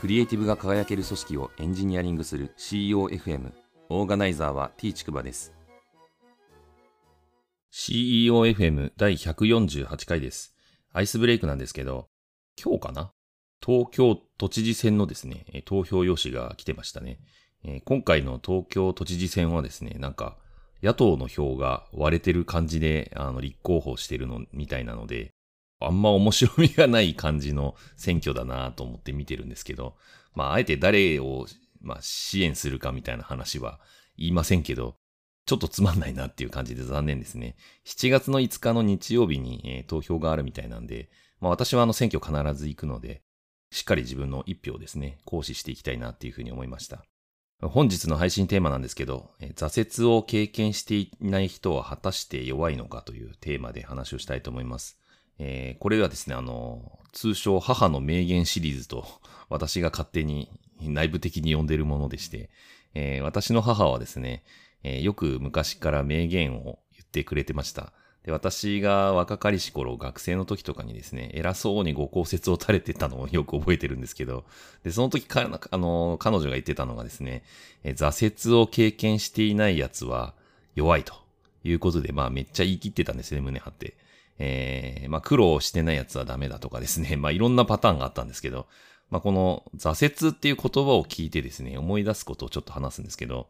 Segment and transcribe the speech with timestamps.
[0.00, 3.52] クリエイティブが輝ける組織をエンジニアリングする CEOFM
[3.90, 5.52] オーガナイザーは T ちくばです。
[7.70, 10.56] CEOFM 第148回です。
[10.94, 12.08] アイスブレイクなんですけど
[12.58, 13.12] 今日かな？
[13.62, 17.18] 東京都知事選のですね投票用紙が来てましたね。
[17.84, 20.38] 今回の東京都知事選はですねなんか
[20.82, 25.34] 野党の票が割れてる感じであの立候補してるのみたいなので
[25.80, 29.96] あんま面白みがない感じの選挙だなと思って見てるんですけど、
[30.34, 31.46] まあ、あえて誰を、
[31.80, 33.80] まあ、支援するかみたいな話は
[34.16, 34.96] 言いませんけど、
[35.46, 37.56] ちょっとつまんないなっていう感じで残念ですね。
[37.86, 41.10] 7月の5日の日曜日に、えー、投票があるみたいなんで、
[41.40, 43.22] まあ、私はあの選挙必ず行くので、
[43.72, 47.04] しっかり自分の一票ですね、行使していきたいなっていうふうに思いました。
[47.62, 54.99] 本日の配信テーマなんですけど、挫折を経験していない人は果たして弱いのかというテーマで話をしたいと思います。
[55.42, 59.06] えー、これはですね、あの、通称母の名言シリーズと
[59.48, 62.50] 私が勝手に内部的に呼んでるものでして、
[62.94, 64.44] えー、私の母はですね、
[64.82, 67.94] えー、よく昔から名言を言ってくれてました。
[68.22, 74.44] で、私が若かりし頃、学生の時とかにですね、偉そうにご公説を垂れてたのを よく覚えてるんですけど、
[74.84, 77.44] で、その時か、あの、彼女が言ってたのがですね、
[77.82, 80.34] え挫折を経験していない奴は
[80.74, 81.14] 弱いと
[81.64, 83.96] いうことで、まあめっちゃ言い切ってたんですね、胸張って。
[84.42, 88.66] えー、まあ苦労してないやつはダメだとかですね、 まあいろんなパターンがあったんですけど、
[89.10, 93.48] まあこの挫折っていう言葉を聞いてですね、思い出すことをちょっと話すんですけど、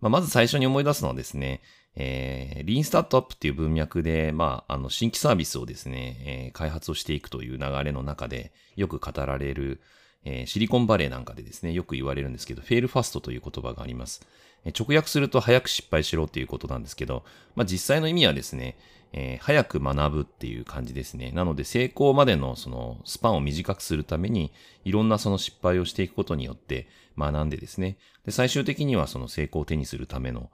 [0.00, 1.62] まあまず最初に思い出すのはですね、
[1.94, 9.80] えー、リーンスタートアップっていう文脈で、まあ、あの、新規サービスをですね、えー、開発をしていくという流れの中で、よく語られる、
[10.24, 14.26] えー、シリコンバレーなんかでですね、よく言われるんですけど、フェールファストという言葉があります。
[14.78, 18.76] 直訳すると早く失敗しろっていうことなんですけど、まあ実際の意味はですね、
[19.12, 21.30] えー、早く学ぶっていう感じですね。
[21.32, 24.52] なので成功までのそのスパンを短くするために、
[24.84, 27.96] いろんなその失敗をしていくことによって学んでですね。
[28.24, 30.50] で、最終的にはその成功を手にするための、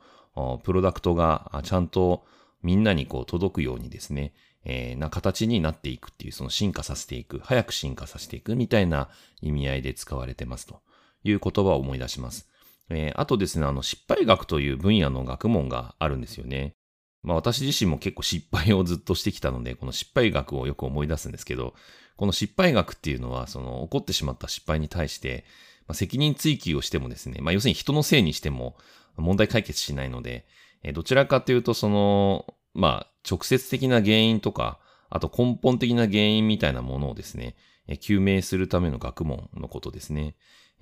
[0.63, 2.25] プロダクトがちゃんと
[2.63, 4.33] みんなにこう届くようにですね、
[4.65, 9.09] えー、な形になっていくっていう、その進化させていく、早く進化させていくみたいな
[9.41, 10.81] 意味合いで使われてますと
[11.25, 12.48] いう言葉を思い出します。
[12.91, 16.75] えー、あとですね、あの失敗学という分野の学問があるんですよね。
[17.23, 21.75] まあ私自身も結構失敗をずっとしてきたので、この失敗学をよく思い出すんですけど、
[22.17, 25.45] この失敗学っていうのは、その起こってしまった失敗に対して、
[25.87, 28.77] まあ、責任追及をしてもですね、まあ要するに人のせいにしても
[29.17, 30.47] 問題解決しないので、
[30.83, 34.79] えどちらかというとその、まあ直接的な原因とか、
[35.11, 37.55] あと根本的な原因みたいなものをですね、
[37.89, 40.35] 究明するための学問のことですね。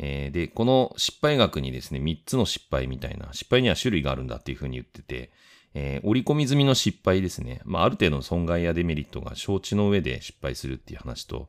[0.03, 5.31] えー、で、この失敗学にですね、3つの失敗みたいな、失敗には種類があるんだっていうふうに言ってて、
[5.75, 7.61] えー、折り込み済みの失敗ですね。
[7.67, 11.49] まあ、ある程度の損害やデメリットが承知の上で失敗するっていう話と、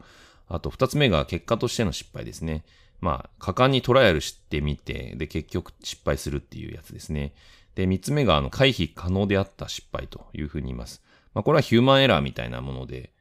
[0.49, 2.65] あと二つ目が結果としての失敗ですね。
[2.99, 7.33] まあ、果敢にトライアルしてみて、で、結局失敗するっていうやつですね。
[7.75, 11.01] で、三つ目が、あの、回避可能であった失敗というふうに言います。
[11.33, 13.13] まあ、これはヒューマンエラーみたいなもので、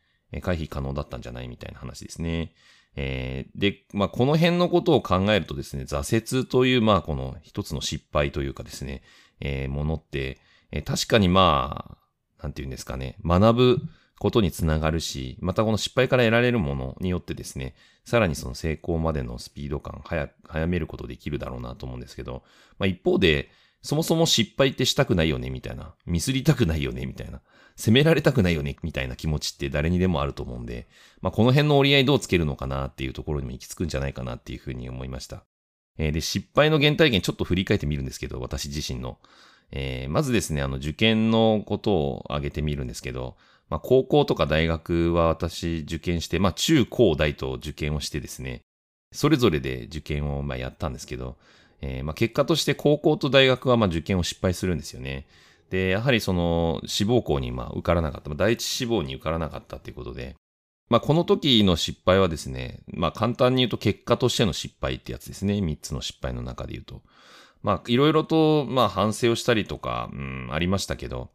[0.42, 2.52] 回避可能だったんじゃないみたいな話ですね。
[3.02, 9.02] えー、で、まあ、この辺のことを考えるとですね、挫折という、まあ、この一つの失敗というかですね、
[9.40, 10.38] えー、ものって、
[10.70, 11.96] えー、確かにま
[12.38, 13.78] あ、なんて言うんですかね、学ぶ
[14.18, 17.74] ことにつながるし、またこの失敗から得られるものによってですね、
[18.04, 22.42] さらにその成功までのスピード感、早、早めることできるだろうなと思うんですけど、
[22.78, 23.50] まあ一方で、
[23.80, 25.94] そもそも失敗ってしたくないよね、みたいな。
[26.04, 27.40] ミスりたくないよね、みたいな。
[27.80, 30.86] 責められたくないよね、みたいな気持ちって誰にでもあると思うんで、
[31.20, 35.42] まあこの辺の折り合いどうつけるのかなっていうところにも行き着くんじゃないかなっていうふうに思いました。
[35.98, 39.18] えー、で、失敗の原体験ちょっと振り返ってみるんですけど、私自身の。
[39.72, 43.36] えー、まずですね、あの、受験のことを挙げてみるんですけど、
[43.68, 48.62] まあ、高校とか大学は私受験して、まあ、中高大と受験をしてですね、
[49.12, 51.36] それぞれで受験をまあやったんですけど、
[51.80, 55.26] えー、まあ結果として高校と大学はまあ受験を失敗するんですよね。
[55.70, 60.36] で、やはりその志望校にまあ受からなかった、第一志望に受からなかったということで、
[60.88, 65.60] まあこの時の失敗はですね、まあ簡単に言うと結果としての失敗ってやつですね。
[65.60, 67.02] 三つの失敗の中で言うと。
[67.62, 71.30] まあいろいろとまあ反省をしたりとか、うん、ありましたけど、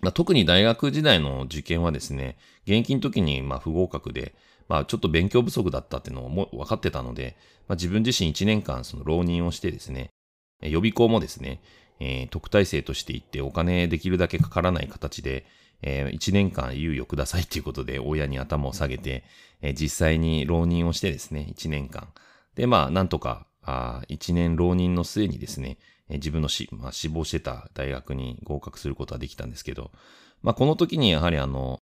[0.00, 4.34] まあ、特に大学時代の受験はですね、現役の時にまあ不合格で、
[4.68, 7.36] まあちょっと勉強不足だったっていうのをも分かってたので、
[7.66, 10.10] まあ、自分自身1年間その浪人をしてですね、
[10.60, 11.60] 予備校もですね、
[12.00, 15.46] えー、特待生として行ってお金できるだけかからない形で、
[15.82, 19.24] えー、1年間猶予くださいということで親に頭を下げて、
[19.62, 22.08] えー、実際に浪人をしてですね、1年間。
[22.54, 25.78] で、まあなんとか、あ1年浪人の末にですね、
[26.08, 29.90] え自分のし、まあ、志望してた大学に合格することはできたんですけど、
[30.42, 31.78] まあ、この時にやはりあの、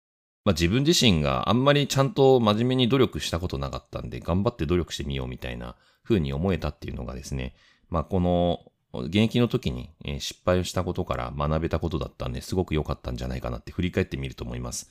[0.44, 7.54] まあ自分自身があんまりちゃんと真面目に努力したことなかったんで、頑張って努力してみようみたいな風に思えたっていうのがですね、
[7.88, 8.60] まあこの
[9.02, 14.90] 現役の時に失敗をしたことから学べたことだったんで、すごく良かったんじゃないかなって振り返ってみると思います。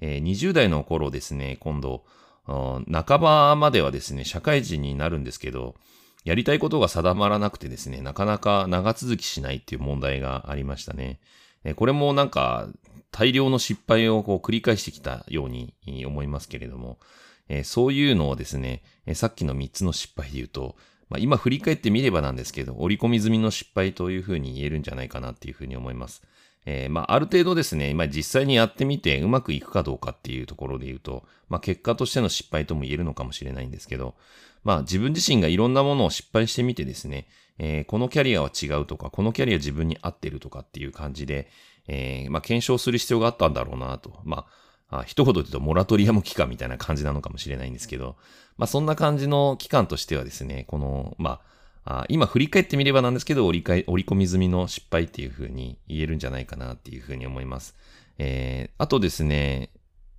[0.00, 2.04] 20代の頃ですね、今度、
[2.46, 5.76] 半ばまではですね、社会人になるんですけど、
[6.24, 11.20] やりたいことが定まらなくてですね、なかなか長続きしないっていう問題がありましたね。
[11.76, 12.68] これもなんか
[13.10, 15.74] 大量の失敗をこう繰り返してきたように
[16.06, 16.98] 思いますけれども、
[17.64, 18.82] そういうのをですね、
[19.14, 20.76] さっきの3つの失敗で言うと、
[21.12, 26.22] まあ、今振り返ってみればなんですけど、折り込み済みの失敗というふうに言えるんじゃないかなっていうふうに思います。
[26.64, 34.14] えー、まあ、ある程度ですね、今実際にやってみてうまくいくかどうかっていうところで言うと、まあ、結果としての失敗とも言えるのかもしれないんですけど、
[34.64, 41.50] まあ、自分自身がいろんなものを失敗してみてですね、えー、このキャリアは違うとか、このキャリア自分に合ってるとかっていう感じで、
[41.88, 44.20] えー、まあ、検証する必要があったんだろうなと。
[44.24, 48.16] まあ、あ一言で言うとモラトリアム期間みたいな感じなのかもしれないんですけど、
[48.58, 51.40] まあ、そんな感じの期間としてはですね、この、ま
[51.84, 57.74] あ、今振り返ってみればなんですけど、折り返折り込み済みの失敗っていう風に言えるんじゃないかなっていう風に思います。
[58.18, 59.70] えー、あとですね、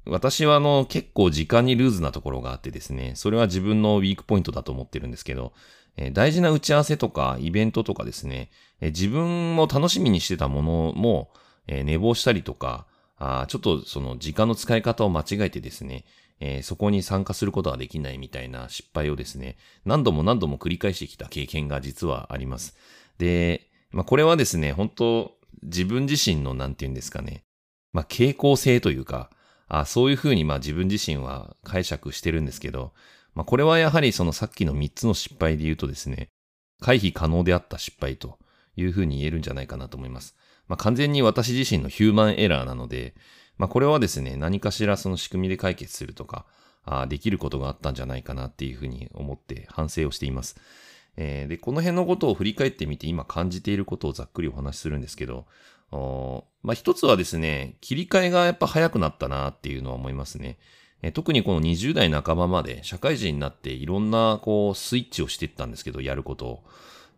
[0.06, 5.54] 私はあの結構時間にルーズなところがあってですね、それは自分のウィークポイントだと思ってるんですけど、
[5.96, 8.50] えー、大事な打ち合わせとかイベントとかですね、
[8.82, 11.32] えー、自分も楽しみにしてたものも、
[11.68, 12.88] えー、寝坊したりとか、
[13.24, 16.04] あちょっとその時間の使い方を間違えてですね、
[16.40, 22.76] えー、そこに参加することができないみたいな失敗をですね、何度も何度も繰り返してきた経験が実はあります。
[23.18, 25.32] で、まあ、これはですね、本当
[25.62, 27.44] 自分自身のなんて言うんですかね、
[27.94, 29.30] まあ、傾向性というか、
[29.68, 32.92] あそういうふうにまあ自分自身は解釈してるんですけど、
[33.36, 36.30] まあ、これはやはりそのさっきの3つの失敗で言うとですね、
[36.82, 38.38] 回避可能であった失敗と
[38.76, 40.36] いうふうに言えるんじゃないかなと思います。
[40.68, 43.14] まあ、完全に私自身のヒューマンエラーなので、
[43.58, 46.46] まあ、これはですね、何かしらその仕組みで解決するとか、
[46.86, 50.58] あできることがあったんじゃないかなっていうふうに思って反省をしています。
[51.16, 55.46] えー、で、この辺のことを振り返ってみて今感じていることをざっくりお話しするんですけど、
[56.64, 60.58] まあ、一つはですね、切り替えがやっぱ早くなったなっていうのは思いますね。
[61.04, 66.64] えー、特にこの20代半ばまで社会人になっていろんなこうスイッチをしていったんですけど、やることを。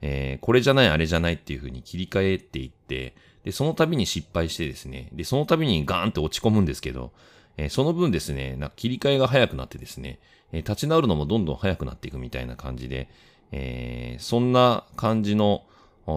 [0.02, 7.12] えー、これじゃないあれじゃないっていうふうに切り替えていって、で、その度に失敗してですね、で、その度にガーンって落ち込むんですけど、
[7.58, 10.20] えー、その分ですね、なんか切り替えが早くなってですね、
[10.52, 13.08] えー、立ち直るのもどんどん早くなっていくみたいな感じで、
[13.52, 15.64] えー、そんな感じの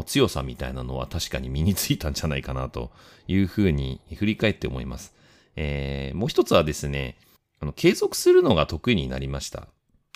[0.06, 2.90] 強さみたいなのは確かに身についたんじゃないかなと
[3.26, 5.14] いうふうに振り返って思います。
[5.56, 7.16] えー、もう一つはですね、
[7.60, 9.69] あの継続するのが得意になりました。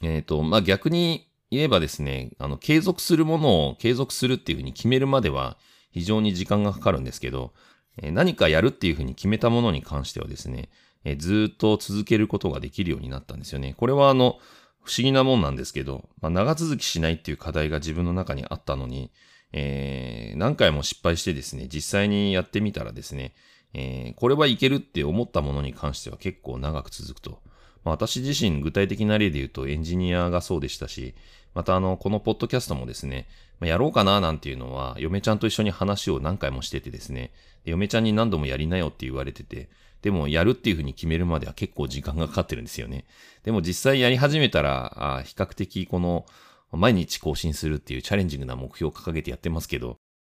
[0.03, 5.59] えっ、ー、と、まあ、逆に言えばですね、あの、継続するものを継続するっていうふうに決めるまでは、
[5.91, 7.53] 非常に時間がかかるんですけど、
[8.01, 10.71] 何かやるっていうふうに決めたものに関してはですね、
[11.19, 13.75] ずっと続けることができるようになったんですよね。
[13.77, 14.39] これはあの、
[14.83, 19.13] 不思議なもんなんですけど、まあ、長続きしないっていう課題が自分の中にあったのに、
[19.53, 23.35] えー、何回も失敗してですね、実際にやってみたらですね、
[23.75, 27.43] えー、これはいけるって思ったものに関しては結構長く続くと。
[27.85, 31.15] まあ、私自身具体的な例で言うとエンジニアがそうでしたし、
[31.55, 33.27] またあの、このポッドキャストもですね、
[33.61, 37.31] やろうかななんていうのは、嫁ちゃんと一緒に話を何回もしててですね、
[37.65, 39.69] 嫁ちゃんに何度もやりなよって言われてて、
[40.01, 43.05] でもやるっていうふうに決めるまでは結構時間がかかってるんですよね。
[43.45, 46.27] でも実際やり始めたら、あ比較的この、
[46.73, 49.99] 毎日更新するっていうチャレンジングな目標を掲げてやってますけど、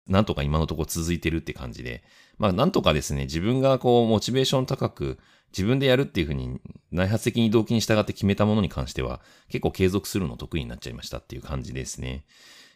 [0.09, 2.03] なんとか今のところ続いてるって感じで、
[2.39, 5.19] まあなんとかですね、自分がこうモチベーション高く
[5.53, 12.25] 自分でやるっていうふうに内発的に動機に従って決めたものに関しては結構継続するの得意になっちゃいましたっていう感じですね。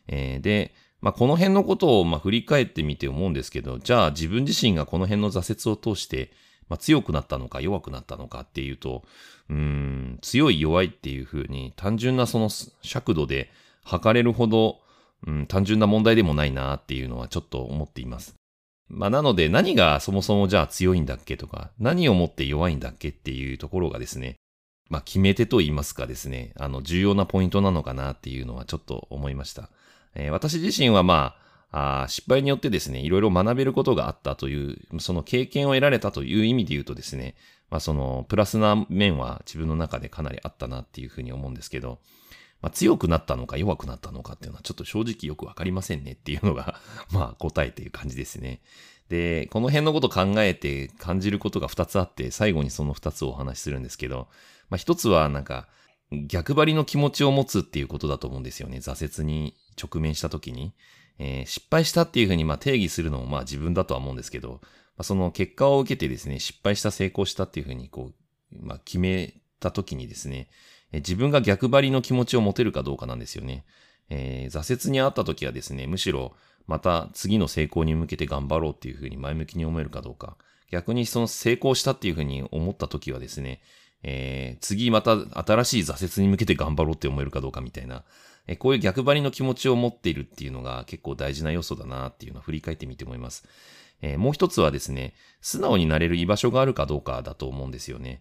[0.08, 6.32] えー、で、まあこの辺のことをまあ振り返ってみて思うんですけど、じゃあ自分自身がこの辺の挫折を通して
[6.68, 9.04] まあ、強くなったのか弱くなったのかっていうと、
[9.48, 12.48] うん、強い弱いっていうふうに単純なその
[12.82, 13.50] 尺度で
[13.84, 14.80] 測れるほど、
[15.26, 18.34] うん、単純な問題でもないなっていうのはちょっと思っています。
[18.88, 24.36] まあなので何がそもそもじゃあ強いんだっけとか、何をもって弱いんだっけっていうところがですね、
[24.88, 29.70] まあ決め手と言いますかですね、あの重要なポイントなのかなっていうのはちょっと思いました。
[30.14, 31.34] えー、私自身はま
[31.70, 37.34] あ、あ失敗によってですね、いろいろ学べることがあったという、その経験を得られたという意味で言うとですね、
[37.70, 41.98] まあそのプラスな面は自分の中でかなりあったなっていうふうに思うんですけど、
[42.62, 48.60] まあ、強くなったのか弱くなったのかっていうのはちょっと正直よくわかりませんねっていうのが まあ答えていう感じですね。
[49.08, 54.28] で、この辺のこと考えて感じることが2つあって、最後にその2つをお話しするんですけど、
[54.68, 55.68] まあ1つはなんか
[56.10, 58.78] 逆張りの気持ちを持つっていうことだと思うんですよね。
[58.78, 60.72] 挫折に直面した時に。
[61.18, 70.48] えー、失敗したっていうふうにまあ定義するのもまあ自分だとは思うんですけど、まあ、その結果を受けてですね、失敗した成功したっていうふうにこう、まあ、決めた時にですね、
[70.92, 73.64] 自分が逆張りの気持ちを持てるかどうかなんですよね。
[74.08, 76.34] えー、挫折にあった時はですね、むしろ
[76.66, 80.36] また次の成功に向けて頑張ろうっていうふうに前向きに思えるかどうか。
[80.70, 83.60] 逆にその成功したっていうふうに思った時はですね、
[84.02, 88.04] えー、次また新しい挫折に向けて頑張ろうって思えるかどうかみたいな、
[88.46, 93.44] えー、こういう逆張りの気持ちを持っているっていうのが結構大事な要素だなっていうのを振り返ってみて思います。
[94.02, 98.20] えー、もう一つはですね、素直になれる居場所があるかどうかだと思うんですよね。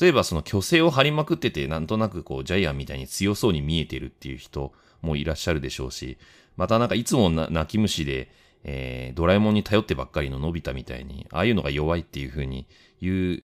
[0.00, 6.18] 例えばその虚勢を張りまくってて、なんとなくこうジャイアンみたいに強そうに見えてるっていう人もいらっしゃるでしょうし、
[6.56, 8.30] またなんかいつも泣き虫で、
[8.64, 12.66] えー、ドラえもんに頼ってばっかりののび太みたいに、ああいうのが弱いっていう風に
[13.00, 13.42] 言う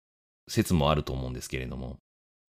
[0.49, 1.99] 説もあると思うんですけれども。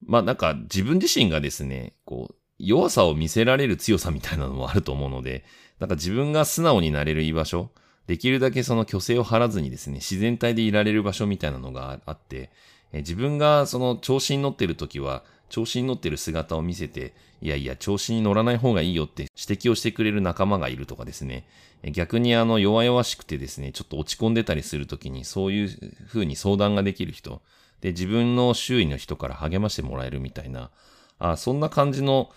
[0.05, 5.43] まあなんか自分自身がですね、こう、弱さを見せられる強さみたいなのもあると思うので、
[5.79, 7.71] なんか自分が素直になれる居場所、
[8.07, 12.51] できるだけその虚勢を張らずにですね、自然体でいられる場所みたいなのがあって、
[12.93, 21.45] え自分がその調子に乗ってる時は、調子に乗ってる姿を見せて、いやいや、調子に乗らない方がいいよって指摘をしてくれる仲間がいるとかですね。
[21.91, 27.41] 逆にあの、弱々しくてですね、ちょっと落ち込んでたりするときに、そういう風に相談ができる人。
[27.81, 30.71] で、自分の周囲の人から励ましてもらえるみたいな、
[31.19, 32.31] あそんな感じの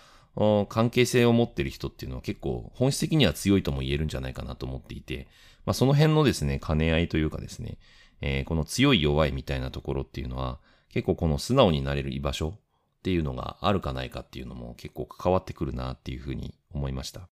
[0.69, 5.27] 関係性を持ってる人っていうのは結構本質的には強いとも言えるんじゃないかなと思っていて、
[5.65, 7.77] まあその辺のですね、兼ね合いというかですね、
[8.21, 10.59] えー、この強い弱いみたいなところっていうのは、
[10.89, 17.29] 結構この素直になれる居場所っていうのがあるかないかっていうのも結構関わってくるなっていうふうに思いました。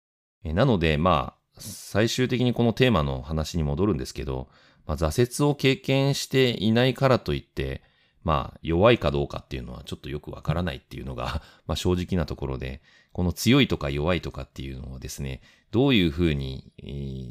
[0.45, 4.49] えー、なので、まあ、最終的にこのテーマの話に戻るんですけど、
[4.87, 7.83] まあ、挫折を経験していないからといって、
[8.25, 16.73] まあ、弱いかどうかっていうのはちょっとよくわからないっていうのが、 まあ正直なところで、この強いとか弱いとかっていうのをですね、どういうふうに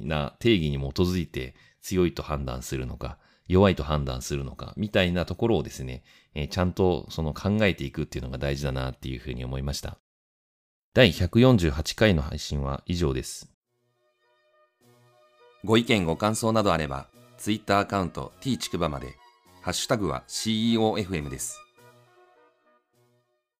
[0.06, 9.98] な定義に基づいて強いと判断するのか、弱いと判断するのか、みたいなところをですね、えー、ちゃんとその考えていくっていうのが大事だなっていうふうに思いました。
[10.94, 13.50] 第148回の配信は以上です。
[15.64, 17.08] ご意見ご感想などあれば、
[17.38, 19.16] ツイッターアカウント t ちくばまで、
[19.62, 21.63] ハッシュタグは CEOFM です。